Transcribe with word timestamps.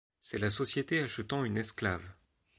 C’est 0.19 0.39
la 0.39 0.49
société 0.49 0.99
achetant 1.03 1.45
une 1.45 1.57
esclave. 1.57 2.11